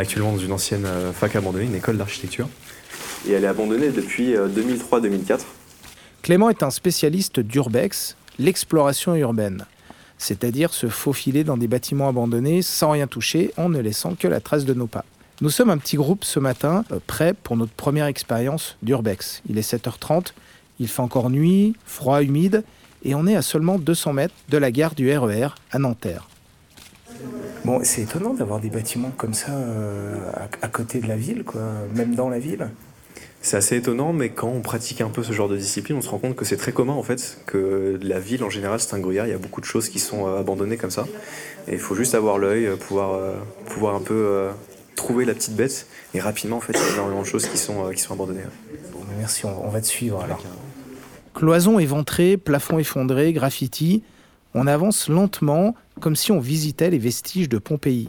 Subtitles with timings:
[0.00, 2.48] est actuellement dans une ancienne fac abandonnée, une école d'architecture.
[3.28, 5.40] Et elle est abandonnée depuis 2003-2004.
[6.22, 9.64] Clément est un spécialiste d'urbex, l'exploration urbaine,
[10.18, 14.40] c'est-à-dire se faufiler dans des bâtiments abandonnés sans rien toucher en ne laissant que la
[14.40, 15.04] trace de nos pas.
[15.40, 19.40] Nous sommes un petit groupe ce matin, euh, prêt pour notre première expérience d'urbex.
[19.48, 20.34] Il est 7h30,
[20.78, 22.62] il fait encore nuit, froid, humide,
[23.04, 26.28] et on est à seulement 200 mètres de la gare du RER e à Nanterre.
[27.70, 30.16] Bon, c'est étonnant d'avoir des bâtiments comme ça euh,
[30.60, 31.60] à, côté de la ville, quoi,
[31.94, 32.68] même dans la ville.
[33.42, 36.08] C'est assez étonnant, mais quand on pratique un peu ce genre de discipline, on se
[36.08, 38.98] rend compte que c'est très commun en fait, que la ville en général c'est un
[38.98, 41.06] gruyère, il y a beaucoup de choses qui sont euh, abandonnées comme ça.
[41.68, 43.20] Et il faut juste avoir l'œil, pouvoir,
[43.66, 44.48] pouvoir un peu
[44.96, 45.86] trouver la petite bête.
[46.12, 48.14] Et rapidement, en fait, il y a énormément de choses qui sont, euh, qui sont
[48.14, 48.42] abandonnées.
[48.92, 50.42] Bon, merci, on, va te suivre alors.
[51.34, 54.02] Cloison éventrée, plafond effondré, graffiti.
[54.54, 58.08] On avance lentement, comme si on visitait les vestiges de Pompéi.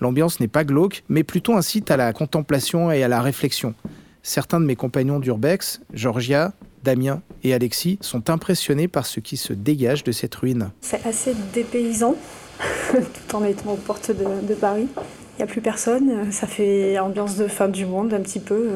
[0.00, 3.74] L'ambiance n'est pas glauque, mais plutôt un site à la contemplation et à la réflexion.
[4.22, 6.52] Certains de mes compagnons d'Urbex, Georgia,
[6.84, 10.70] Damien et Alexis, sont impressionnés par ce qui se dégage de cette ruine.
[10.80, 12.14] C'est assez dépaysant,
[12.92, 14.88] tout en étant aux portes de, de Paris.
[15.36, 16.32] Il n'y a plus personne.
[16.32, 18.70] Ça fait ambiance de fin du monde un petit peu.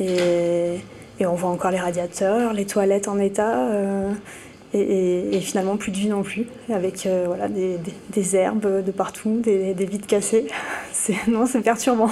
[0.00, 0.76] Euh,
[1.18, 3.58] et, on voit encore les radiateurs, les toilettes en état.
[3.70, 4.12] Euh,
[4.74, 9.74] et, finalement plus de vie non plus, avec euh, voilà, des, herbes de partout, des,
[9.74, 10.46] des vides cassées.
[11.28, 12.10] Non, c'est perturbant.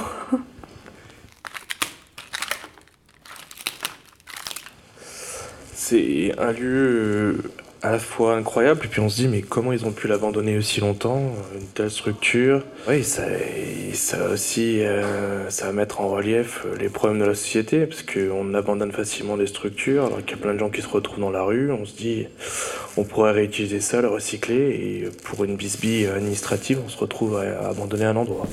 [5.74, 7.42] C'est un lieu
[7.86, 10.58] à la fois incroyable, et puis on se dit, mais comment ils ont pu l'abandonner
[10.58, 12.64] aussi longtemps, euh, une telle structure?
[12.88, 13.22] Oui, ça,
[13.92, 18.02] ça aussi, euh, ça va mettre en relief euh, les problèmes de la société, parce
[18.02, 21.20] qu'on abandonne facilement des structures, alors qu'il y a plein de gens qui se retrouvent
[21.20, 22.26] dans la rue, on se dit,
[22.96, 27.68] on pourrait réutiliser ça, le recycler, et pour une bisbille administrative, on se retrouve à
[27.68, 28.48] abandonner un endroit.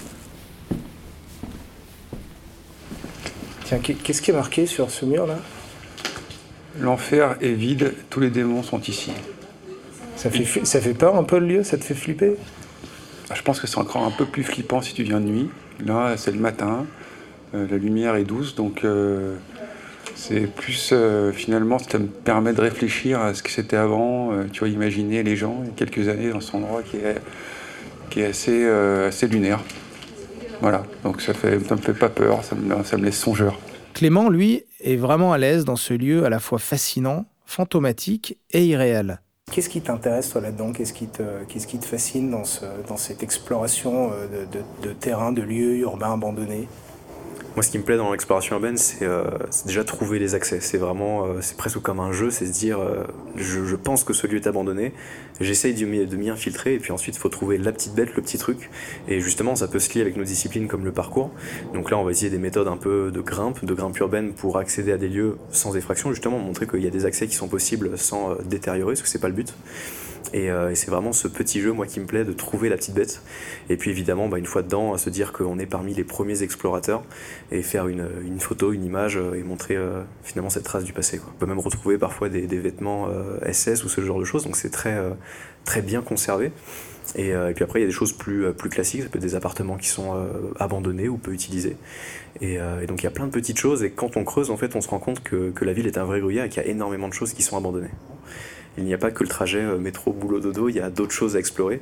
[3.63, 5.39] Tiens, qu'est-ce qui est marqué sur ce mur-là
[6.79, 9.11] L'enfer est vide, tous les démons sont ici.
[10.15, 12.35] Ça fait, ça fait peur un peu le lieu Ça te fait flipper?
[13.29, 15.49] Ah, Je pense que c'est encore un peu plus flippant si tu viens de nuit.
[15.85, 16.85] Là, c'est le matin,
[17.55, 19.35] euh, la lumière est douce, donc euh,
[20.15, 24.31] c'est plus euh, finalement, ça me permet de réfléchir à ce que c'était avant.
[24.51, 27.17] tu vois, imaginer les gens il y a quelques années dans cet endroit qui est,
[28.09, 29.59] qui est assez, assez lunaire.
[30.61, 33.59] Voilà, donc ça, fait, ça me fait pas peur, ça me, ça me laisse songeur.
[33.93, 38.65] Clément, lui, est vraiment à l'aise dans ce lieu à la fois fascinant, fantomatique et
[38.65, 39.19] irréel.
[39.51, 40.71] Qu'est-ce qui t'intéresse toi là-dedans?
[40.71, 41.07] Qu'est-ce qui,
[41.47, 46.13] qui, te fascine dans, ce, dans cette exploration euh, de, de terrains, de lieux urbains
[46.13, 46.67] abandonnés?
[47.55, 49.25] Moi, ce qui me plaît dans l'exploration urbaine, c'est euh,
[49.65, 50.59] déjà trouver les accès.
[50.59, 53.03] C'est vraiment, euh, c'est presque comme un jeu, c'est se dire, euh,
[53.35, 54.91] je, je, pense que ce lieu est abandonné,
[55.39, 58.39] j'essaye de m'y infiltrer, et puis ensuite, il faut trouver la petite bête, le petit
[58.39, 58.71] truc.
[59.07, 61.29] Et justement, ça peut se lier avec nos disciplines comme le parcours.
[61.75, 64.57] Donc là, on va essayer des méthodes un peu de grimpe, de grimpe urbaine pour
[64.57, 67.47] accéder à des lieux sans effraction, justement, montrer qu'il y a des accès qui sont
[67.47, 69.53] possibles sans détériorer, parce que c'est pas le but.
[70.33, 72.95] Euh, et, c'est vraiment ce petit jeu, moi, qui me plaît, de trouver la petite
[72.95, 73.21] bête.
[73.69, 76.43] Et puis évidemment, bah, une fois dedans, à se dire qu'on est parmi les premiers
[76.43, 77.03] explorateurs
[77.51, 78.07] et faire une,
[78.39, 81.21] photo, une image euh, et montrer euh, finalement cette trace du passé.
[81.27, 83.09] On peut même retrouver parfois des, vêtements
[83.51, 84.95] SS ou ce genre de choses, donc c'est très,
[85.65, 86.51] très bien conservé.
[87.15, 89.35] Et, puis après, il y a des choses plus, plus classiques, ça peut être des
[89.35, 90.15] appartements qui sont
[90.59, 91.75] abandonnés ou peu utilisés.
[92.41, 92.57] Et,
[92.87, 94.81] donc il y a plein de petites choses, et quand on creuse, en fait, on
[94.81, 96.69] se rend compte que, que la ville est un vrai gruyère et qu'il y a
[96.69, 97.91] énormément de choses qui sont abandonnées
[98.77, 101.11] il n'y a pas que le trajet euh, métro, boulot, dodo, il y a d'autres
[101.11, 101.81] choses à explorer.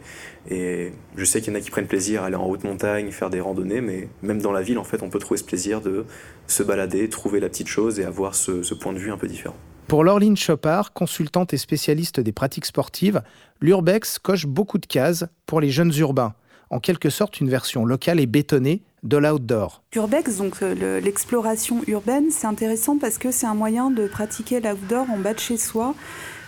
[0.50, 3.12] Et je sais qu'il y en a qui prennent plaisir à aller en haute montagne,
[3.12, 5.82] faire des randonnées, mais même dans la ville, en fait, on peut trouver ce plaisir
[5.82, 6.06] de
[6.48, 9.56] se balader, trouver la petite chose et avoir ce, point de vue un peu différent.
[9.88, 13.22] Pour Laureline Chopard, consultante et spécialiste des pratiques sportives,
[13.60, 16.34] l'Urbex coche beaucoup de cases pour les jeunes urbains.
[16.70, 19.84] En quelque sorte, une version locale et bétonnée de l'outdoor.
[19.96, 25.10] Urbex, donc euh, l'exploration urbaine, c'est intéressant parce que c'est un moyen de pratiquer l'outdoor
[25.10, 25.96] en bas de chez soi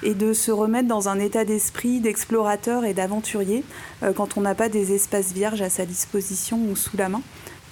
[0.03, 3.63] et de se remettre dans un état d'esprit d'explorateur et d'aventurier
[4.03, 7.21] euh, quand on n'a pas des espaces vierges à sa disposition ou sous la main.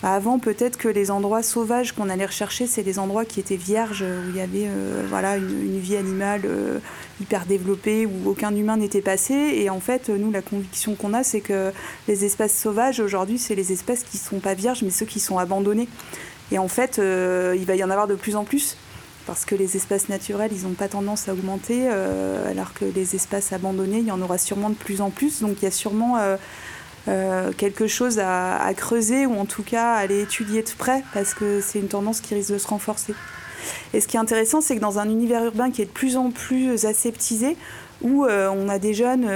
[0.02, 3.56] Bah, avant, peut-être que les endroits sauvages qu'on allait rechercher, c'est les endroits qui étaient
[3.56, 6.80] vierges, où il y avait euh, voilà, une, vie animale euh,
[7.20, 9.34] hyper développée, où aucun humain n'était passé.
[9.34, 11.72] Et en fait, nous, la conviction qu'on a, c'est que
[12.08, 15.20] les espaces sauvages, aujourd'hui, c'est les espaces qui ne sont pas vierges, mais ceux qui
[15.20, 15.88] sont abandonnés.
[16.52, 18.76] Et en fait, il va y en avoir de plus en plus
[19.32, 23.16] parce que les espaces naturels, ils n'ont pas tendance à augmenter, euh, alors que les
[23.16, 25.40] espaces abandonnés, il y en aura sûrement de plus en plus.
[25.40, 26.36] Donc il y a sûrement euh,
[27.08, 31.34] euh, quelque chose à, creuser, ou en tout cas à aller étudier de près, parce
[31.34, 33.14] que c'est une tendance qui risque de se renforcer.
[33.94, 36.18] Et ce qui est intéressant, c'est que dans un univers urbain qui est de plus
[36.18, 37.56] en plus aseptisé,
[38.02, 39.30] où on a des jeunes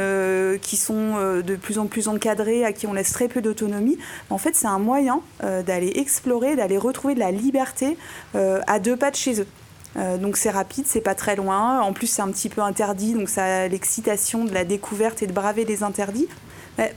[0.59, 3.97] qui sont de plus en plus encadrés, à qui on laisse très peu d'autonomie.
[4.29, 7.95] En fait, c'est un moyen d'aller explorer, d'aller retrouver de la liberté
[8.33, 9.47] à deux pas de chez eux.
[9.95, 11.81] Donc c'est rapide, c'est pas très loin.
[11.81, 15.27] En plus, c'est un petit peu interdit, donc ça a l'excitation de la découverte et
[15.27, 16.27] de braver les interdits.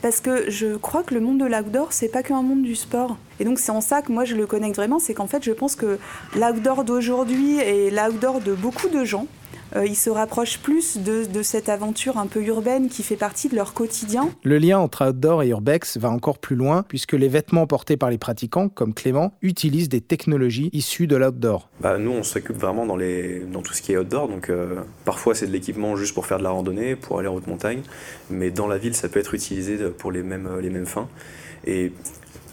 [0.03, 3.17] Parce que je crois que le monde de l'outdoor, c'est pas qu'un monde du sport.
[3.39, 5.53] Et donc c'est en ça que moi je le connecte vraiment, c'est qu'en fait je
[5.53, 5.99] pense que
[6.35, 9.29] l'outdoor d'aujourd'hui et l'outdoor de beaucoup de gens,
[9.77, 13.57] euh, ils se rapprochent plus de, cette aventure un peu urbaine qui fait partie de
[13.57, 14.31] leur quotidien.
[14.43, 18.11] Le lien entre outdoor et urbex va encore plus loin puisque les vêtements portés par
[18.11, 21.69] les pratiquants, comme Clément, utilisent des technologies issues de l'outdoor.
[21.81, 24.29] Bah, nous, on s'occupe vraiment dans, les, dans tout ce qui est outdoor.
[24.29, 27.35] Donc, euh, parfois, c'est de l'équipement juste pour faire de la randonnée, pour aller en
[27.35, 27.83] haute montagne.
[28.31, 31.09] Mais dans la ville, ça peut être utilisé pour les mêmes, les mêmes fins.
[31.67, 31.93] Et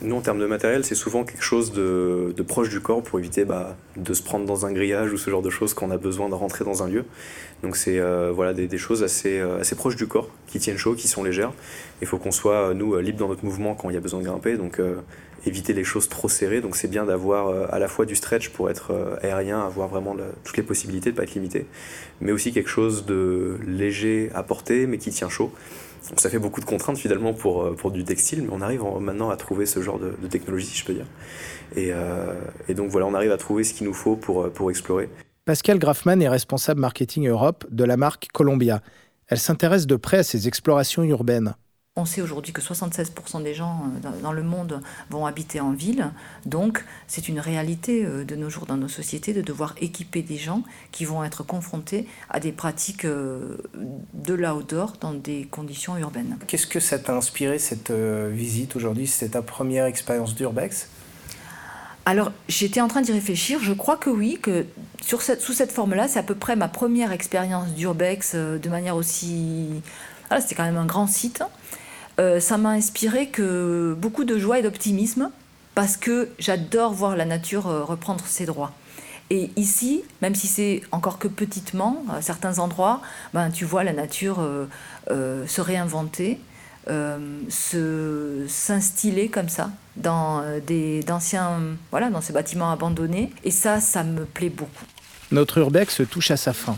[0.02, 3.46] nous, en termes de matériel, c'est souvent quelque chose de, proche du corps pour éviter
[3.46, 5.98] bah, de se prendre dans un grillage ou ce genre de choses quand on a
[5.98, 7.06] besoin de rentrer dans un lieu.
[7.64, 10.96] Donc c'est euh, voilà, des, choses assez, euh, assez proches du corps, qui tiennent chaud,
[10.96, 11.54] qui sont légères.
[12.02, 14.26] Il faut qu'on soit, nous, libres dans notre mouvement quand il y a besoin de
[14.26, 14.58] grimper.
[14.58, 14.96] Donc euh,
[15.46, 16.60] éviter les choses trop serrées.
[16.60, 20.58] Donc c'est bien d'avoir à la fois du stretch pour être aérien, avoir vraiment toutes
[20.58, 21.68] les possibilités de ne pas être limité,
[22.20, 25.54] mais aussi quelque chose de léger à porter, mais qui tient chaud.
[26.18, 29.30] Ça fait beaucoup de contraintes finalement pour, euh, pour du textile, mais on arrive maintenant
[29.30, 31.08] à trouver ce genre de, technologie, si je peux dire.
[31.76, 32.34] Et, euh,
[32.68, 35.10] et, donc voilà, on arrive à trouver ce qu'il nous faut pour, euh, pour explorer.
[35.46, 38.82] Pascal Grafman est responsable marketing Europe de la marque Columbia.
[39.28, 41.56] Elle s'intéresse de près à ces explorations urbaines.
[41.98, 46.12] On sait aujourd'hui que 76% des gens euh, dans le monde vont habiter en ville.
[46.46, 50.36] Donc, c'est une réalité euh, de nos jours dans nos sociétés de devoir équiper des
[50.36, 53.56] gens qui vont être confrontés à des pratiques euh,
[54.14, 56.38] de l'outdoor dans des conditions urbaines.
[56.48, 59.08] Qu'est-ce que ça t'a inspiré cette visite aujourd'hui?
[59.08, 60.90] C'est ta première expérience d'urbex?
[62.06, 63.60] Alors, j'étais en train d'y réfléchir.
[63.64, 64.66] Je crois que oui, que
[65.02, 68.98] sur cette, sous cette forme-là, c'est à peu près ma première expérience d'urbex de manière
[68.98, 69.70] aussi.
[70.28, 71.42] Voilà, c'était quand même un grand site.
[72.20, 75.32] Euh, ça m'a inspiré que beaucoup de joie et d'optimisme
[75.74, 78.72] parce que j'adore voir la nature euh, reprendre ses droits.
[79.30, 83.02] Et ici, même si c'est encore que petitement, à certains endroits,
[83.34, 86.40] ben, tu vois la nature euh, se réinventer,
[86.88, 91.60] se s'instiller comme ça dans des d'anciens
[91.90, 93.32] voilà dans ces bâtiments abandonnés.
[93.44, 94.86] Et ça, ça me plaît beaucoup.
[95.32, 96.78] Notre urbex touche à sa fin.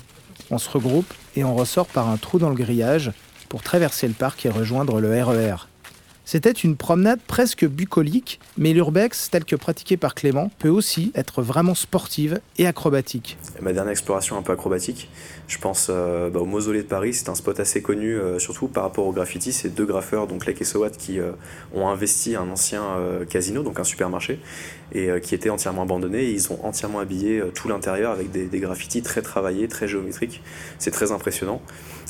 [0.49, 3.11] On se regroupe et on ressort par un trou dans le grillage
[3.49, 5.35] pour traverser le parc et rejoindre le RER.
[5.35, 5.55] E
[6.25, 11.41] C'était une promenade presque bucolique, mais l'urbex, tel que pratiqué par Clément, peut aussi être
[11.41, 13.37] vraiment sportive et acrobatique.
[13.61, 15.09] Ma dernière exploration un peu acrobatique,
[15.47, 18.67] je pense euh, bah, au Mausolée de Paris, c'est un spot assez connu, euh, surtout
[18.67, 19.53] par rapport au graffiti.
[19.53, 21.31] C'est deux graffeurs, donc Lake et Sowat, qui euh,
[21.73, 22.83] ont investi un ancien
[23.29, 24.39] casino, donc un supermarché,
[24.91, 26.29] et qui était entièrement abandonné.
[26.29, 30.41] Ils ont entièrement habillé tout l'intérieur avec des graffitis très travaillés, très géométriques.
[30.79, 31.61] C'est très impressionnant.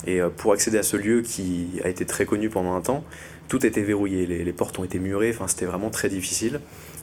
[0.06, 3.04] Et euh, pour accéder à ce lieu qui a été très connu pendant un temps,
[3.48, 6.60] tout était verrouillé, les, portes ont été murées, enfin c'était vraiment très difficile.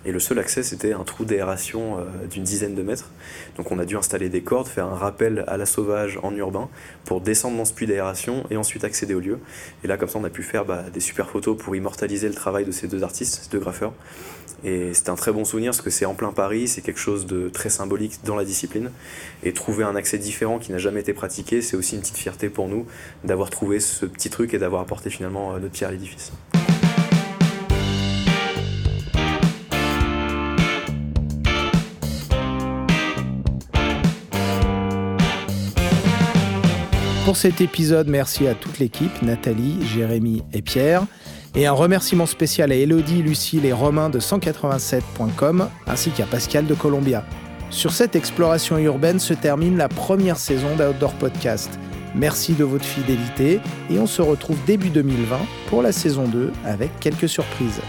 [0.06, 3.10] Et le seul accès c'était un trou d'aération euh, d'une dizaine de mètres.
[3.56, 6.68] Donc on a dû installer des cordes, faire un rappel à la sauvage en urbain
[7.06, 9.38] pour descendre dans ce puits d'aération et ensuite accéder au lieu.
[9.82, 12.34] Et là comme ça on a pu faire bah, des super photos pour immortaliser le
[12.34, 13.94] travail de ces deux artistes, ces deux graffeurs.
[14.64, 17.26] Et c'était un très bon souvenir parce que c'est en plein Paris, c'est quelque chose
[17.26, 18.90] de très symbolique dans la discipline.
[19.42, 22.48] Et trouver un accès différent qui n'a jamais été pratiqué, c'est aussi une petite fierté
[22.48, 22.86] pour nous
[23.24, 26.32] d'avoir trouvé ce petit truc et d'avoir apporté finalement euh, notre pierre à l'édifice.
[37.24, 41.06] Pour cet épisode, merci à toute l'équipe, Nathalie, Jérémy et Pierre.
[41.54, 46.74] Et un remerciement spécial à Elodie, Lucille et Romain de 187.com, ainsi qu'à Pascal de
[46.74, 47.24] Columbia.
[47.70, 51.70] Sur cette exploration urbaine se termine la première saison d'Outdoor Podcast.
[52.14, 56.98] Merci de votre fidélité et on se retrouve début 2020 pour la saison 2 avec
[57.00, 57.80] quelques surprises.